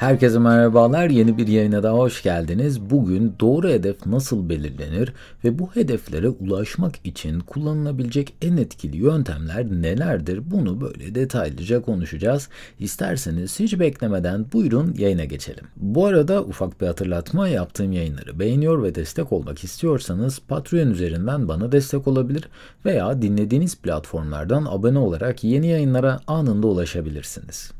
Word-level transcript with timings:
Herkese 0.00 0.38
merhabalar. 0.38 1.10
Yeni 1.10 1.38
bir 1.38 1.46
yayına 1.46 1.82
daha 1.82 1.94
hoş 1.94 2.22
geldiniz. 2.22 2.80
Bugün 2.90 3.34
doğru 3.40 3.68
hedef 3.68 4.06
nasıl 4.06 4.48
belirlenir 4.48 5.12
ve 5.44 5.58
bu 5.58 5.70
hedeflere 5.74 6.28
ulaşmak 6.28 6.94
için 7.04 7.40
kullanılabilecek 7.40 8.34
en 8.42 8.56
etkili 8.56 8.96
yöntemler 8.96 9.66
nelerdir? 9.66 10.50
Bunu 10.50 10.80
böyle 10.80 11.14
detaylıca 11.14 11.82
konuşacağız. 11.82 12.48
İsterseniz 12.78 13.60
hiç 13.60 13.80
beklemeden 13.80 14.46
buyurun 14.52 14.94
yayına 14.98 15.24
geçelim. 15.24 15.64
Bu 15.76 16.06
arada 16.06 16.42
ufak 16.42 16.80
bir 16.80 16.86
hatırlatma 16.86 17.48
yaptığım 17.48 17.92
yayınları 17.92 18.38
beğeniyor 18.38 18.82
ve 18.82 18.94
destek 18.94 19.32
olmak 19.32 19.64
istiyorsanız 19.64 20.38
Patreon 20.48 20.90
üzerinden 20.90 21.48
bana 21.48 21.72
destek 21.72 22.08
olabilir 22.08 22.48
veya 22.84 23.22
dinlediğiniz 23.22 23.76
platformlardan 23.76 24.66
abone 24.70 24.98
olarak 24.98 25.44
yeni 25.44 25.66
yayınlara 25.66 26.20
anında 26.26 26.66
ulaşabilirsiniz. 26.66 27.79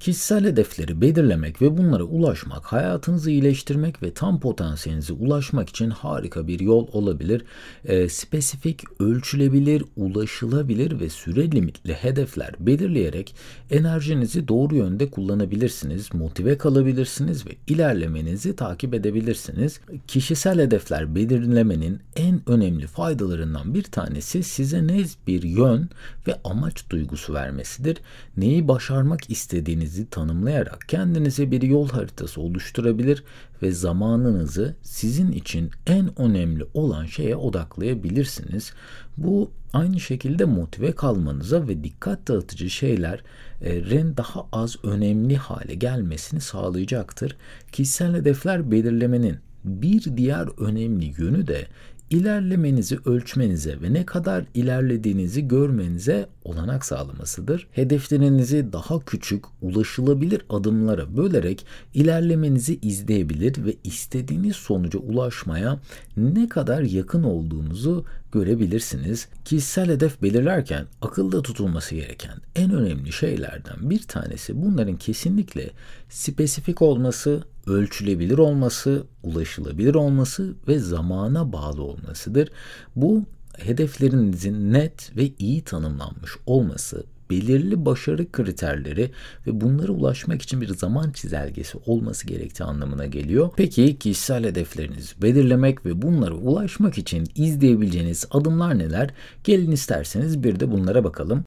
Kişisel 0.00 0.44
hedefleri 0.44 1.00
belirlemek 1.00 1.62
ve 1.62 1.78
bunlara 1.78 2.02
ulaşmak, 2.02 2.64
hayatınızı 2.64 3.30
iyileştirmek 3.30 4.02
ve 4.02 4.14
tam 4.14 4.40
potansiyelinize 4.40 5.12
ulaşmak 5.12 5.68
için 5.68 5.90
harika 5.90 6.46
bir 6.46 6.60
yol 6.60 6.88
olabilir. 6.92 7.44
E, 7.84 8.08
spesifik, 8.08 9.00
ölçülebilir, 9.00 9.84
ulaşılabilir 9.96 11.00
ve 11.00 11.08
süre 11.08 11.50
limitli 11.50 11.94
hedefler 11.94 12.54
belirleyerek 12.60 13.34
enerjinizi 13.70 14.48
doğru 14.48 14.74
yönde 14.74 15.10
kullanabilirsiniz, 15.10 16.14
motive 16.14 16.58
kalabilirsiniz 16.58 17.46
ve 17.46 17.50
ilerlemenizi 17.66 18.56
takip 18.56 18.94
edebilirsiniz. 18.94 19.80
Kişisel 20.06 20.60
hedefler 20.60 21.14
belirlemenin 21.14 22.00
en 22.16 22.40
önemli 22.46 22.86
faydalarından 22.86 23.74
bir 23.74 23.82
tanesi 23.82 24.42
size 24.42 24.86
ne 24.86 25.04
bir 25.26 25.42
yön 25.42 25.88
ve 26.28 26.40
amaç 26.44 26.90
duygusu 26.90 27.34
vermesidir. 27.34 27.98
Neyi 28.36 28.68
başarmak 28.68 29.30
istediğinizi 29.30 29.86
kendinizi 29.96 30.10
tanımlayarak 30.10 30.84
kendinize 30.88 31.50
bir 31.50 31.62
yol 31.62 31.88
haritası 31.88 32.40
oluşturabilir 32.40 33.24
ve 33.62 33.72
zamanınızı 33.72 34.76
sizin 34.82 35.32
için 35.32 35.70
en 35.86 36.20
önemli 36.20 36.64
olan 36.74 37.06
şeye 37.06 37.36
odaklayabilirsiniz. 37.36 38.72
Bu 39.16 39.50
aynı 39.72 40.00
şekilde 40.00 40.44
motive 40.44 40.92
kalmanıza 40.92 41.68
ve 41.68 41.84
dikkat 41.84 42.28
dağıtıcı 42.28 42.70
şeylerin 42.70 44.16
daha 44.16 44.46
az 44.52 44.76
önemli 44.84 45.36
hale 45.36 45.74
gelmesini 45.74 46.40
sağlayacaktır. 46.40 47.36
Kişisel 47.72 48.14
hedefler 48.14 48.70
belirlemenin 48.70 49.36
bir 49.64 50.16
diğer 50.16 50.48
önemli 50.58 51.14
yönü 51.18 51.46
de 51.46 51.66
ilerlemenizi 52.10 52.98
ölçmenize 53.04 53.82
ve 53.82 53.92
ne 53.92 54.06
kadar 54.06 54.44
ilerlediğinizi 54.54 55.48
görmenize 55.48 56.28
olanak 56.44 56.84
sağlamasıdır. 56.84 57.68
Hedeflerinizi 57.72 58.72
daha 58.72 59.00
küçük, 59.00 59.44
ulaşılabilir 59.62 60.42
adımlara 60.50 61.16
bölerek 61.16 61.66
ilerlemenizi 61.94 62.78
izleyebilir 62.82 63.64
ve 63.64 63.74
istediğiniz 63.84 64.56
sonuca 64.56 64.98
ulaşmaya 64.98 65.80
ne 66.16 66.48
kadar 66.48 66.82
yakın 66.82 67.22
olduğunuzu 67.22 68.04
görebilirsiniz. 68.32 69.28
Kişisel 69.44 69.88
hedef 69.88 70.22
belirlerken 70.22 70.86
akılda 71.02 71.42
tutulması 71.42 71.94
gereken 71.94 72.34
en 72.54 72.70
önemli 72.70 73.12
şeylerden 73.12 73.90
bir 73.90 74.02
tanesi 74.02 74.62
bunların 74.62 74.96
kesinlikle 74.96 75.70
spesifik 76.08 76.82
olması, 76.82 77.42
ölçülebilir 77.66 78.38
olması, 78.38 79.04
ulaşılabilir 79.22 79.94
olması 79.94 80.54
ve 80.68 80.78
zamana 80.78 81.52
bağlı 81.52 81.82
olmasıdır. 81.82 82.48
Bu 82.96 83.24
hedeflerinizin 83.58 84.72
net 84.72 85.16
ve 85.16 85.30
iyi 85.38 85.62
tanımlanmış 85.62 86.32
olması 86.46 87.04
belirli 87.30 87.86
başarı 87.86 88.32
kriterleri 88.32 89.10
ve 89.46 89.60
bunlara 89.60 89.92
ulaşmak 89.92 90.42
için 90.42 90.60
bir 90.60 90.68
zaman 90.68 91.10
çizelgesi 91.10 91.78
olması 91.86 92.26
gerektiği 92.26 92.64
anlamına 92.64 93.06
geliyor. 93.06 93.50
Peki 93.56 93.98
kişisel 93.98 94.44
hedeflerinizi 94.44 95.22
belirlemek 95.22 95.86
ve 95.86 96.02
bunlara 96.02 96.34
ulaşmak 96.34 96.98
için 96.98 97.28
izleyebileceğiniz 97.34 98.26
adımlar 98.30 98.78
neler? 98.78 99.10
Gelin 99.44 99.70
isterseniz 99.70 100.44
bir 100.44 100.60
de 100.60 100.70
bunlara 100.70 101.04
bakalım. 101.04 101.44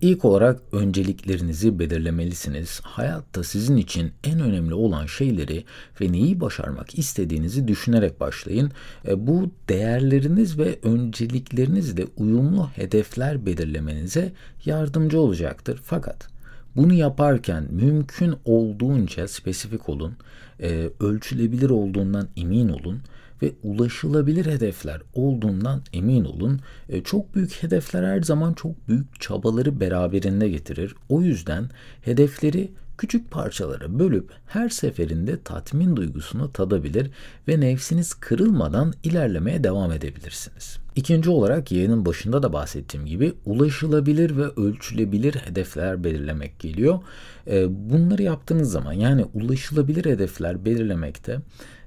İlk 0.00 0.24
olarak 0.24 0.60
önceliklerinizi 0.72 1.78
belirlemelisiniz. 1.78 2.80
Hayatta 2.82 3.44
sizin 3.44 3.76
için 3.76 4.12
en 4.24 4.40
önemli 4.40 4.74
olan 4.74 5.06
şeyleri 5.06 5.64
ve 6.00 6.12
neyi 6.12 6.40
başarmak 6.40 6.98
istediğinizi 6.98 7.68
düşünerek 7.68 8.20
başlayın. 8.20 8.70
E, 9.08 9.26
bu 9.26 9.50
değerleriniz 9.68 10.58
ve 10.58 10.78
önceliklerinizle 10.82 12.06
uyumlu 12.16 12.68
hedefler 12.74 13.46
belirlemenize 13.46 14.32
yardımcı 14.64 15.20
olacaktır. 15.20 15.80
Fakat 15.84 16.28
bunu 16.76 16.92
yaparken 16.92 17.64
mümkün 17.70 18.34
olduğunca 18.44 19.28
spesifik 19.28 19.88
olun, 19.88 20.16
e, 20.62 20.90
ölçülebilir 21.00 21.70
olduğundan 21.70 22.28
emin 22.36 22.68
olun 22.68 23.00
ve 23.42 23.52
ulaşılabilir 23.62 24.46
hedefler 24.46 25.00
olduğundan 25.14 25.82
emin 25.92 26.24
olun. 26.24 26.60
E, 26.88 27.02
çok 27.02 27.34
büyük 27.34 27.62
hedefler 27.62 28.02
her 28.02 28.22
zaman 28.22 28.52
çok 28.52 28.88
büyük 28.88 29.20
çabaları 29.20 29.80
beraberinde 29.80 30.48
getirir. 30.48 30.94
O 31.08 31.22
yüzden 31.22 31.70
hedefleri 32.02 32.70
küçük 33.00 33.30
parçalara 33.30 33.98
bölüp 33.98 34.30
her 34.46 34.68
seferinde 34.68 35.42
tatmin 35.42 35.96
duygusunu 35.96 36.52
tadabilir 36.52 37.10
ve 37.48 37.60
nefsiniz 37.60 38.14
kırılmadan 38.14 38.94
ilerlemeye 39.02 39.64
devam 39.64 39.92
edebilirsiniz. 39.92 40.78
İkinci 40.96 41.30
olarak 41.30 41.72
yayının 41.72 42.06
başında 42.06 42.42
da 42.42 42.52
bahsettiğim 42.52 43.06
gibi 43.06 43.32
ulaşılabilir 43.46 44.36
ve 44.36 44.44
ölçülebilir 44.44 45.34
hedefler 45.34 46.04
belirlemek 46.04 46.58
geliyor. 46.58 46.98
E, 47.46 47.90
bunları 47.90 48.22
yaptığınız 48.22 48.72
zaman 48.72 48.92
yani 48.92 49.24
ulaşılabilir 49.34 50.04
hedefler 50.04 50.64
belirlemekte 50.64 51.40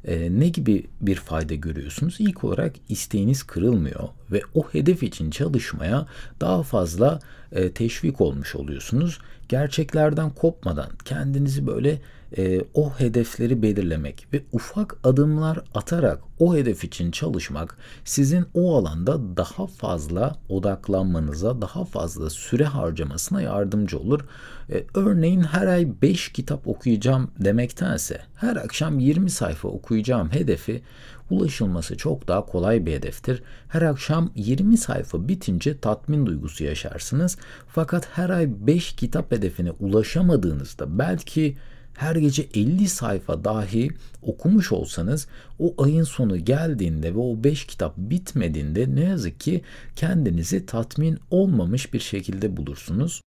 e, 0.05 0.39
ne 0.39 0.49
gibi 0.49 0.85
bir 1.01 1.15
fayda 1.15 1.55
görüyorsunuz? 1.55 2.15
İlk 2.19 2.43
olarak 2.43 2.75
isteğiniz 2.89 3.43
kırılmıyor 3.43 4.09
ve 4.33 4.41
o 4.53 4.69
hedef 4.71 5.03
için 5.03 5.31
çalışmaya 5.31 6.07
daha 6.41 6.63
fazla 6.63 7.19
e, 7.51 7.71
teşvik 7.71 8.21
olmuş 8.21 8.55
oluyorsunuz. 8.55 9.19
Gerçeklerden 9.49 10.29
kopmadan 10.29 10.89
kendinizi 11.05 11.67
böyle 11.67 12.01
e, 12.37 12.61
o 12.73 12.89
hedefleri 12.89 13.61
belirlemek 13.61 14.27
ve 14.33 14.43
ufak 14.51 14.95
adımlar 15.03 15.59
atarak 15.73 16.19
o 16.39 16.55
hedef 16.55 16.83
için 16.83 17.11
çalışmak 17.11 17.77
sizin 18.05 18.45
o 18.53 18.77
alanda 18.77 19.37
daha 19.37 19.67
fazla 19.67 20.35
odaklanmanıza, 20.49 21.61
daha 21.61 21.85
fazla 21.85 22.29
süre 22.29 22.63
harcamasına 22.63 23.41
yardımcı 23.41 23.99
olur. 23.99 24.21
E, 24.69 24.83
örneğin 24.95 25.41
her 25.41 25.67
ay 25.67 25.87
5 26.01 26.31
kitap 26.31 26.67
okuyacağım 26.67 27.31
demektense 27.39 28.21
her 28.35 28.55
akşam 28.55 28.99
20 28.99 29.29
sayfa 29.29 29.67
okuyacağım 29.67 30.31
hedefi 30.31 30.81
ulaşılması 31.29 31.97
çok 31.97 32.27
daha 32.27 32.45
kolay 32.45 32.85
bir 32.85 32.93
hedeftir. 32.93 33.43
Her 33.67 33.81
akşam 33.81 34.31
20 34.35 34.77
sayfa 34.77 35.27
bitince 35.27 35.77
tatmin 35.77 36.25
duygusu 36.25 36.63
yaşarsınız. 36.63 37.37
Fakat 37.67 38.07
her 38.17 38.29
ay 38.29 38.49
5 38.67 38.93
kitap 38.93 39.31
hedefine 39.31 39.71
ulaşamadığınızda 39.71 40.99
belki 40.99 41.55
her 41.93 42.15
gece 42.15 42.47
50 42.53 42.89
sayfa 42.89 43.43
dahi 43.43 43.89
okumuş 44.21 44.71
olsanız 44.71 45.27
o 45.59 45.83
ayın 45.83 46.03
sonu 46.03 46.37
geldiğinde 46.37 47.15
ve 47.15 47.19
o 47.19 47.43
5 47.43 47.65
kitap 47.65 47.97
bitmediğinde 47.97 48.95
ne 48.95 49.03
yazık 49.03 49.39
ki 49.39 49.61
kendinizi 49.95 50.65
tatmin 50.65 51.19
olmamış 51.31 51.93
bir 51.93 51.99
şekilde 51.99 52.57
bulursunuz. 52.57 53.21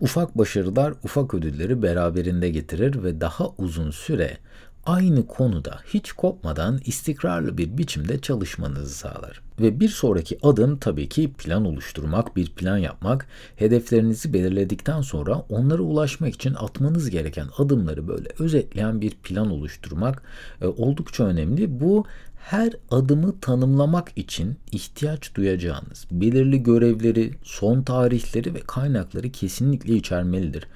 Ufak 0.00 0.38
başarılar 0.38 0.94
ufak 1.04 1.34
ödülleri 1.34 1.82
beraberinde 1.82 2.50
getirir 2.50 3.02
ve 3.02 3.20
daha 3.20 3.48
uzun 3.58 3.90
süre 3.90 4.38
aynı 4.88 5.26
konuda 5.26 5.80
hiç 5.86 6.12
kopmadan 6.12 6.80
istikrarlı 6.84 7.58
bir 7.58 7.78
biçimde 7.78 8.20
çalışmanızı 8.20 8.94
sağlar. 8.94 9.40
Ve 9.60 9.80
bir 9.80 9.88
sonraki 9.88 10.38
adım 10.42 10.78
tabii 10.78 11.08
ki 11.08 11.32
plan 11.32 11.64
oluşturmak, 11.64 12.36
bir 12.36 12.50
plan 12.50 12.78
yapmak. 12.78 13.26
Hedeflerinizi 13.56 14.32
belirledikten 14.32 15.00
sonra 15.00 15.44
onlara 15.48 15.82
ulaşmak 15.82 16.34
için 16.34 16.54
atmanız 16.54 17.10
gereken 17.10 17.46
adımları 17.58 18.08
böyle 18.08 18.28
özetleyen 18.38 19.00
bir 19.00 19.10
plan 19.10 19.50
oluşturmak 19.50 20.22
e, 20.62 20.66
oldukça 20.66 21.24
önemli. 21.24 21.80
Bu 21.80 22.04
her 22.38 22.72
adımı 22.90 23.40
tanımlamak 23.40 24.12
için 24.16 24.56
ihtiyaç 24.72 25.34
duyacağınız 25.34 26.06
belirli 26.10 26.62
görevleri, 26.62 27.30
son 27.42 27.82
tarihleri 27.82 28.54
ve 28.54 28.60
kaynakları 28.60 29.32
kesinlikle 29.32 29.94
içermelidir. 29.94 30.66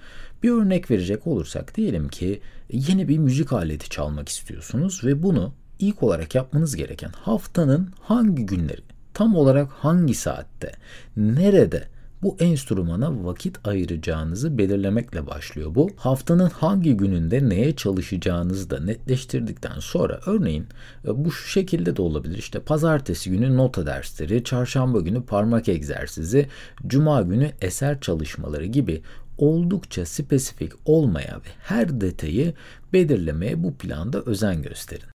Bir 0.42 0.50
örnek 0.50 0.90
verecek 0.90 1.26
olursak 1.26 1.76
diyelim 1.76 2.08
ki 2.08 2.40
yeni 2.72 3.08
bir 3.08 3.18
müzik 3.18 3.52
aleti 3.52 3.88
çalmak 3.88 4.28
istiyorsunuz 4.28 5.04
ve 5.04 5.22
bunu 5.22 5.54
ilk 5.78 6.02
olarak 6.02 6.34
yapmanız 6.34 6.76
gereken 6.76 7.10
haftanın 7.10 7.92
hangi 8.00 8.46
günleri, 8.46 8.80
tam 9.14 9.36
olarak 9.36 9.72
hangi 9.72 10.14
saatte, 10.14 10.72
nerede 11.16 11.88
Bu 12.22 12.36
enstrümana 12.40 13.24
vakit 13.24 13.68
ayıracağınızı 13.68 14.58
belirlemekle 14.58 15.26
başlıyor 15.26 15.74
bu. 15.74 15.90
Haftanın 15.96 16.50
hangi 16.50 16.96
gününde 16.96 17.48
neye 17.48 17.76
çalışacağınızı 17.76 18.70
da 18.70 18.80
netleştirdikten 18.80 19.78
sonra 19.78 20.20
örneğin 20.26 20.66
e, 21.04 21.24
bu 21.24 21.32
şu 21.32 21.48
şekilde 21.48 21.96
de 21.96 22.02
olabilir. 22.02 22.38
İşte 22.38 22.60
pazartesi 22.60 23.30
günü 23.30 23.56
nota 23.56 23.86
dersleri, 23.86 24.44
çarşamba 24.44 25.00
günü 25.00 25.22
parmak 25.22 25.68
egzersizi, 25.68 26.46
cuma 26.86 27.22
günü 27.22 27.50
eser 27.60 28.00
çalışmaları 28.00 28.66
gibi 28.66 29.02
oldukça 29.38 30.06
spesifik 30.06 30.72
olmaya 30.84 31.36
ve 31.36 31.48
her 31.62 32.00
detayı 32.00 32.54
belirlemeye 32.92 33.62
bu 33.62 33.74
planda 33.74 34.22
özen 34.22 34.62
gösterin. 34.62 35.12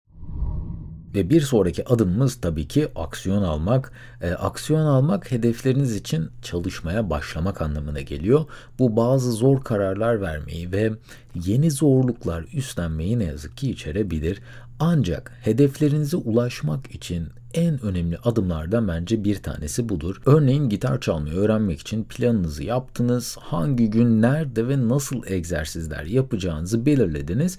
Ve 1.16 1.30
bir 1.30 1.42
sonraki 1.42 1.86
adımımız 1.86 2.36
tabii 2.36 2.68
ki 2.68 2.88
aksiyon 2.96 3.44
almak. 3.44 3.92
E, 4.22 4.32
aksiyon 4.32 4.86
almak 4.86 5.32
hedefleriniz 5.32 5.96
için 5.96 6.30
çalışmaya 6.42 7.10
başlamak 7.10 7.62
anlamına 7.62 8.02
geliyor. 8.02 8.46
Bu 8.80 8.96
bazı 8.96 9.32
zor 9.32 9.64
kararlar 9.64 10.22
vermeyi 10.22 10.72
ve 10.72 10.92
yeni 11.36 11.72
zorluklar 11.72 12.46
üstlenmeyi 12.54 13.20
ne 13.20 13.24
yazık 13.24 13.58
ki 13.58 13.72
içerebilir. 13.72 14.42
Ancak 14.80 15.32
hedeflerinize 15.42 16.18
ulaşmak 16.18 16.96
için 16.96 17.28
en 17.54 17.86
önemli 17.86 18.18
adımlardan 18.18 18.88
bence 18.88 19.24
bir 19.24 19.36
tanesi 19.36 19.90
budur. 19.90 20.22
Örneğin 20.26 20.70
gitar 20.70 21.02
çalmayı 21.02 21.36
öğrenmek 21.36 21.80
için 21.80 22.04
planınızı 22.04 22.64
yaptınız. 22.64 23.38
Hangi 23.40 23.90
gün, 23.90 24.22
nerede 24.22 24.68
ve 24.68 24.88
nasıl 24.88 25.22
egzersizler 25.28 26.04
yapacağınızı 26.04 26.86
belirlediniz. 26.86 27.58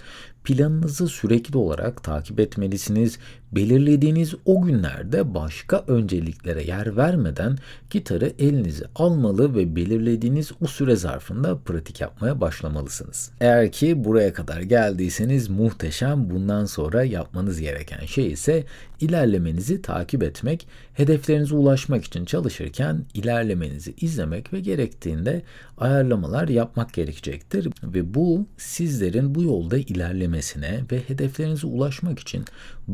Planınızı 0.49 1.09
sürekli 1.09 1.59
olarak 1.59 2.05
takip 2.05 2.41
etmelisiniz. 2.41 3.19
Belirlediğiniz 3.53 4.35
o 4.45 4.63
günlerde 4.63 5.35
başka 5.35 5.85
önceliklere 5.87 6.63
yer 6.63 6.97
vermeden 6.97 7.59
gitarı 7.91 8.33
elinize 8.39 8.85
almalı 8.95 9.55
ve 9.55 9.77
belirlediğiniz 9.77 10.53
o 10.61 10.67
süre 10.67 10.97
zarfında 10.97 11.59
pratik 11.59 12.01
yapmaya 12.01 12.41
başlamalısınız. 12.41 13.31
Eğer 13.41 13.73
ki 13.73 14.05
buraya 14.05 14.33
kadar 14.33 14.61
geldiyseniz 14.61 15.49
muhteşem. 15.49 16.31
Bundan 16.31 16.65
sonra 16.65 17.05
yapmanız 17.05 17.61
gereken 17.61 18.07
şey 18.07 18.33
ise 18.33 18.65
ilerlemenizi 19.01 19.83
takip 19.83 20.23
etmek, 20.23 20.69
hedeflerinize 20.95 21.55
ulaşmak 21.55 22.05
için 22.05 22.25
çalışırken 22.25 23.05
ilerlemenizi 23.15 23.95
izlemek 24.01 24.53
ve 24.53 24.61
gerektiğinde 24.61 25.43
ayarlamalar 25.79 26.49
yapmak 26.49 26.95
gerekecektir 26.95 27.69
ve 27.83 28.15
bu 28.15 28.47
sizlerin 28.57 29.35
bu 29.35 29.43
yolda 29.43 29.79
ilerlemesine 30.39 30.81
ve 30.93 31.09
hedeflerinize 31.09 31.67
ulaşmak 31.67 32.19
için 32.19 32.45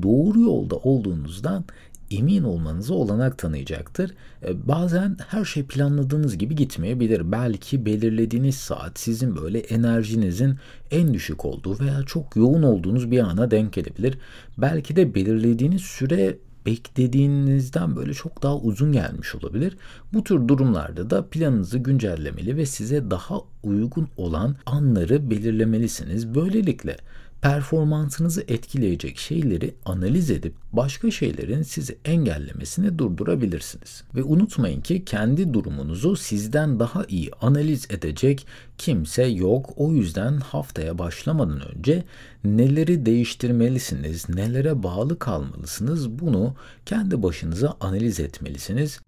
doğru 0.02 0.40
yolda 0.40 0.76
olduğunuzdan 0.76 1.64
emin 2.10 2.42
olmanıza 2.42 2.94
olanak 2.94 3.38
tanıyacaktır. 3.38 4.10
E, 4.46 4.68
bazen 4.68 5.16
her 5.28 5.44
şey 5.44 5.62
planladığınız 5.62 6.38
gibi 6.38 6.54
gitmeyebilir. 6.56 7.32
Belki 7.32 7.86
belirlediğiniz 7.86 8.54
saat 8.54 8.98
sizin 8.98 9.36
böyle 9.36 9.58
enerjinizin 9.58 10.56
en 10.90 11.14
düşük 11.14 11.44
olduğu 11.44 11.80
veya 11.80 12.02
çok 12.02 12.36
yoğun 12.36 12.62
olduğunuz 12.62 13.10
bir 13.10 13.18
ana 13.18 13.50
denk 13.50 13.72
gelebilir. 13.72 14.18
Belki 14.58 14.96
de 14.96 15.14
belirlediğiniz 15.14 15.82
süre 15.82 16.36
beklediğinizden 16.66 17.96
böyle 17.96 18.14
çok 18.14 18.42
daha 18.42 18.56
uzun 18.56 18.92
gelmiş 18.92 19.34
olabilir. 19.34 19.76
Bu 20.12 20.24
tür 20.24 20.48
durumlarda 20.48 21.10
da 21.10 21.26
planınızı 21.28 21.78
güncellemeli 21.78 22.56
ve 22.56 22.66
size 22.66 23.10
daha 23.10 23.40
uygun 23.62 24.08
olan 24.16 24.56
anları 24.66 25.30
belirlemelisiniz. 25.30 26.34
Böylelikle 26.34 26.96
performansınızı 27.44 28.44
etkileyecek 28.48 29.18
şeyleri 29.18 29.74
analiz 29.84 30.30
edip 30.30 30.54
başka 30.72 31.10
şeylerin 31.10 31.62
sizi 31.62 31.98
engellemesini 32.04 32.98
durdurabilirsiniz. 32.98 34.04
Ve 34.14 34.22
unutmayın 34.22 34.80
ki 34.80 35.04
kendi 35.04 35.54
durumunuzu 35.54 36.16
sizden 36.16 36.80
daha 36.80 37.04
iyi 37.08 37.30
analiz 37.40 37.86
edecek 37.90 38.46
kimse 38.78 39.24
yok. 39.24 39.70
O 39.76 39.92
yüzden 39.92 40.36
haftaya 40.36 40.98
başlamadan 40.98 41.76
önce 41.76 42.04
neleri 42.44 43.06
değiştirmelisiniz, 43.06 44.28
nelere 44.28 44.82
bağlı 44.82 45.18
kalmalısınız 45.18 46.10
bunu 46.10 46.54
kendi 46.86 47.22
başınıza 47.22 47.76
analiz 47.80 48.20
etmelisiniz. 48.20 49.00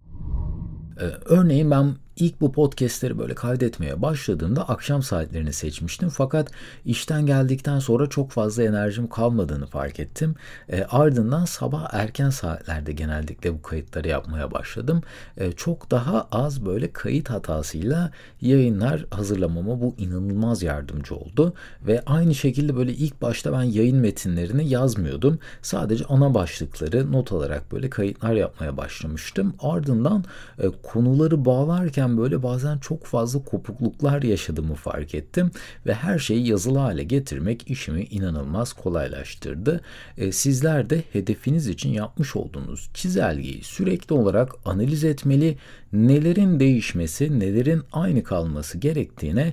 Ee, 1.01 1.05
örneğin 1.25 1.71
ben 1.71 1.95
İlk 2.17 2.41
bu 2.41 2.53
podcastleri 2.53 3.19
böyle 3.19 3.35
kaydetmeye 3.35 4.03
başladığımda 4.03 4.69
akşam 4.69 5.03
saatlerini 5.03 5.53
seçmiştim. 5.53 6.09
Fakat 6.09 6.51
işten 6.85 7.27
geldikten 7.27 7.79
sonra 7.79 8.07
çok 8.07 8.31
fazla 8.31 8.63
enerjim 8.63 9.09
kalmadığını 9.09 9.67
fark 9.67 10.01
ettim. 10.01 10.35
E, 10.69 10.85
ardından 10.85 11.45
sabah 11.45 11.89
erken 11.93 12.31
saatlerde 12.31 12.93
genellikle 12.93 13.55
bu 13.55 13.63
kayıtları 13.63 14.09
yapmaya 14.09 14.51
başladım. 14.51 15.03
E, 15.37 15.53
çok 15.53 15.91
daha 15.91 16.29
az 16.31 16.67
böyle 16.67 16.93
kayıt 16.93 17.31
hatasıyla 17.31 18.11
yayınlar 18.41 19.07
hazırlamama 19.11 19.81
bu 19.81 19.95
inanılmaz 19.99 20.63
yardımcı 20.63 21.15
oldu. 21.15 21.55
Ve 21.87 22.03
aynı 22.07 22.35
şekilde 22.35 22.77
böyle 22.77 22.93
ilk 22.93 23.23
başta 23.23 23.53
ben 23.53 23.63
yayın 23.63 23.99
metinlerini 23.99 24.69
yazmıyordum. 24.69 25.39
Sadece 25.63 26.05
ana 26.05 26.35
başlıkları 26.35 27.13
not 27.13 27.33
alarak 27.33 27.73
böyle 27.73 27.91
kayıtlar 27.91 28.33
yapmaya 28.33 28.77
başlamıştım. 28.77 29.55
Ardından 29.61 30.25
e, 30.59 30.69
konuları 30.83 31.45
bağlarken 31.45 32.06
yaparken 32.07 32.17
böyle 32.17 32.43
bazen 32.43 32.79
çok 32.79 33.05
fazla 33.05 33.45
kopukluklar 33.45 34.23
yaşadığımı 34.23 34.75
fark 34.75 35.15
ettim 35.15 35.51
ve 35.87 35.95
her 35.95 36.19
şeyi 36.19 36.49
yazılı 36.49 36.79
hale 36.79 37.05
getirmek 37.05 37.71
işimi 37.71 38.03
inanılmaz 38.03 38.73
kolaylaştırdı. 38.73 39.81
E, 40.17 40.33
sizler 40.33 40.91
de 40.91 41.03
hedefiniz 41.13 41.67
için 41.67 41.91
yapmış 41.91 42.37
olduğunuz 42.37 42.91
çizelgeyi 42.95 43.63
sürekli 43.63 44.15
olarak 44.15 44.53
analiz 44.65 45.05
etmeli, 45.05 45.57
nelerin 45.93 46.61
değişmesi, 46.61 47.41
nelerin 47.41 47.83
aynı 47.93 48.23
kalması 48.23 48.79
gerektiğine 48.79 49.53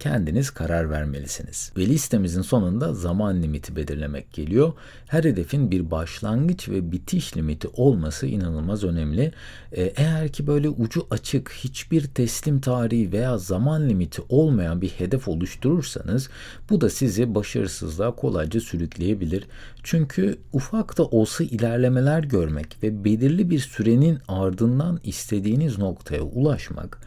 kendiniz 0.00 0.50
karar 0.50 0.90
vermelisiniz. 0.90 1.72
Ve 1.76 1.86
listemizin 1.86 2.42
sonunda 2.42 2.94
zaman 2.94 3.42
limiti 3.42 3.76
belirlemek 3.76 4.32
geliyor. 4.32 4.72
Her 5.06 5.24
hedefin 5.24 5.70
bir 5.70 5.90
başlangıç 5.90 6.68
ve 6.68 6.92
bitiş 6.92 7.36
limiti 7.36 7.68
olması 7.68 8.26
inanılmaz 8.26 8.84
önemli. 8.84 9.32
Ee, 9.72 9.82
eğer 9.82 10.28
ki 10.28 10.46
böyle 10.46 10.68
ucu 10.68 11.06
açık, 11.10 11.52
hiçbir 11.52 12.04
teslim 12.04 12.60
tarihi 12.60 13.12
veya 13.12 13.38
zaman 13.38 13.88
limiti 13.88 14.22
olmayan 14.28 14.80
bir 14.80 14.88
hedef 14.88 15.28
oluşturursanız 15.28 16.28
bu 16.70 16.80
da 16.80 16.90
sizi 16.90 17.34
başarısızlığa 17.34 18.10
kolayca 18.10 18.60
sürükleyebilir. 18.60 19.44
Çünkü 19.82 20.38
ufak 20.52 20.98
da 20.98 21.04
olsa 21.04 21.44
ilerlemeler 21.44 22.24
görmek 22.24 22.76
ve 22.82 23.04
belirli 23.04 23.50
bir 23.50 23.58
sürenin 23.58 24.18
ardından 24.28 25.00
istediğiniz 25.04 25.78
noktaya 25.78 26.22
ulaşmak 26.22 26.98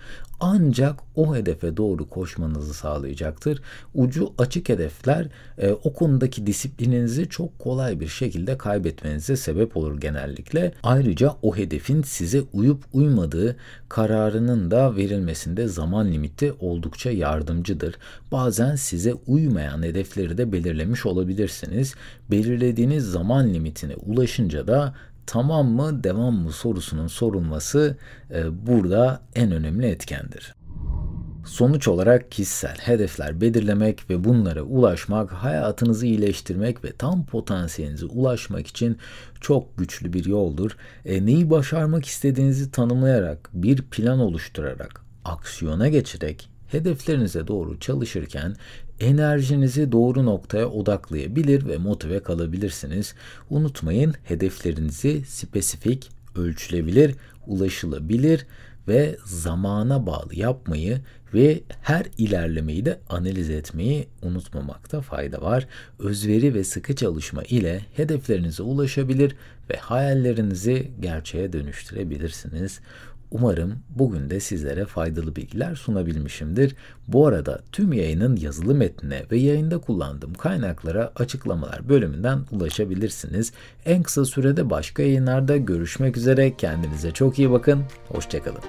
ancak 0.46 1.00
o 1.16 1.36
hedefe 1.36 1.78
doğru 1.78 2.10
koşmanızı 2.10 2.74
sağlayacaktır. 2.74 3.62
Ucu 3.94 4.34
açık 4.38 4.70
hedefler 4.70 5.28
e, 5.58 5.72
o 5.72 5.94
konudaki 5.94 6.48
disiplininizi 6.48 7.30
çok 7.30 7.60
kolay 7.60 8.00
bir 8.00 8.08
şekilde 8.08 8.58
kaybetmenize 8.58 9.36
sebep 9.36 9.78
olur 9.78 10.00
genellikle. 10.02 10.74
Ayrıca 10.84 11.36
o 11.42 11.56
hedefin 11.58 12.02
size 12.02 12.42
uyup 12.54 12.84
uymadığı 12.94 13.56
kararının 13.90 14.72
da 14.72 14.96
verilmesinde 14.96 15.68
zaman 15.68 16.12
limiti 16.12 16.54
oldukça 16.60 17.12
yardımcıdır. 17.12 17.96
Bazen 18.32 18.76
size 18.76 19.14
uymayan 19.14 19.84
hedefleri 19.84 20.38
de 20.38 20.52
belirlemiş 20.52 21.06
olabilirsiniz. 21.06 21.96
Belirlediğiniz 22.32 23.06
zaman 23.06 23.54
limitine 23.54 23.96
ulaşınca 23.96 24.68
da 24.68 24.94
tamam 25.26 25.68
mı 25.68 26.04
devam 26.04 26.36
mı 26.36 26.52
sorusunun 26.52 27.08
sorulması 27.08 27.98
e, 28.32 28.68
burada 28.68 29.22
en 29.36 29.52
önemli 29.52 29.88
etkendir. 29.88 30.56
Sonuç 31.46 31.88
olarak 31.88 32.32
kişisel 32.32 32.78
hedefler 32.78 33.42
belirlemek 33.42 34.10
ve 34.10 34.24
bunlara 34.24 34.62
ulaşmak, 34.62 35.32
hayatınızı 35.32 36.06
iyileştirmek 36.06 36.84
ve 36.84 36.92
tam 36.92 37.26
potansiyelinize 37.26 38.06
ulaşmak 38.06 38.68
için 38.68 38.98
çok 39.42 39.78
güçlü 39.78 40.14
bir 40.14 40.26
yoldur. 40.26 40.78
E, 41.06 41.26
neyi 41.26 41.50
başarmak 41.50 42.06
istediğinizi 42.06 42.72
tanımlayarak, 42.72 43.50
bir 43.54 43.82
plan 43.82 44.20
oluşturarak, 44.20 45.02
aksiyona 45.26 45.88
geçerek 45.90 46.53
hedeflerinize 46.74 47.48
doğru 47.48 47.80
çalışırken 47.80 48.56
enerjinizi 49.00 49.92
doğru 49.92 50.26
noktaya 50.26 50.70
odaklayabilir 50.70 51.68
ve 51.68 51.78
motive 51.78 52.20
kalabilirsiniz. 52.20 53.16
Unutmayın 53.50 54.14
hedeflerinizi 54.24 55.26
spesifik, 55.26 56.10
ölçülebilir, 56.36 57.16
ulaşılabilir 57.48 58.46
ve 58.88 59.18
zamana 59.26 60.06
bağlı 60.06 60.36
yapmayı 60.36 61.02
ve 61.34 61.64
her 61.82 62.06
ilerlemeyi 62.18 62.86
de 62.86 63.00
analiz 63.10 63.50
etmeyi 63.50 64.08
unutmamakta 64.22 65.02
fayda 65.02 65.42
var. 65.42 65.68
Özveri 66.00 66.54
ve 66.54 66.64
sıkı 66.64 66.96
çalışma 66.96 67.44
ile 67.44 67.86
hedeflerinize 67.96 68.64
ulaşabilir 68.64 69.36
ve 69.70 69.78
hayallerinizi 69.78 70.92
gerçeğe 71.00 71.54
dönüştürebilirsiniz. 71.54 72.80
Umarım 73.34 73.76
bugün 73.90 74.30
de 74.30 74.40
sizlere 74.40 74.86
faydalı 74.86 75.36
bilgiler 75.36 75.76
sunabilmişimdir. 75.76 76.76
Bu 77.08 77.28
arada 77.28 77.60
tüm 77.72 77.94
yayının 77.94 78.36
yazılı 78.36 78.76
metnine 78.76 79.24
ve 79.32 79.38
yayında 79.38 79.78
kullandığım 79.78 80.34
kaynaklara 80.34 81.12
açıklamalar 81.16 81.90
bölümünden 81.90 82.40
ulaşabilirsiniz. 82.52 83.54
En 83.86 84.04
kısa 84.04 84.26
sürede 84.26 84.70
başka 84.70 85.04
yayınlarda 85.04 85.58
görüşmek 85.58 86.18
üzere. 86.18 86.58
Kendinize 86.58 87.12
çok 87.12 87.40
iyi 87.40 87.52
bakın. 87.52 87.84
Hoşçakalın. 88.08 88.64